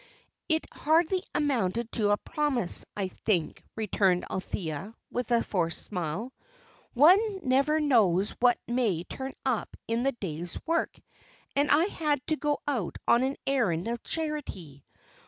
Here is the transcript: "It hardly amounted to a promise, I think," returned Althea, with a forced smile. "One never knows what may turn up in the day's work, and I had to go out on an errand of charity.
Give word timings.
"It 0.49 0.65
hardly 0.73 1.21
amounted 1.35 1.91
to 1.91 2.09
a 2.09 2.17
promise, 2.17 2.85
I 2.97 3.09
think," 3.09 3.63
returned 3.75 4.25
Althea, 4.31 4.95
with 5.11 5.29
a 5.29 5.43
forced 5.43 5.83
smile. 5.85 6.33
"One 6.95 7.19
never 7.47 7.79
knows 7.79 8.31
what 8.39 8.57
may 8.67 9.03
turn 9.03 9.33
up 9.45 9.77
in 9.87 10.01
the 10.01 10.13
day's 10.13 10.57
work, 10.65 10.99
and 11.55 11.69
I 11.69 11.83
had 11.85 12.25
to 12.29 12.35
go 12.35 12.57
out 12.67 12.97
on 13.07 13.21
an 13.21 13.35
errand 13.45 13.87
of 13.87 14.01
charity. 14.03 14.83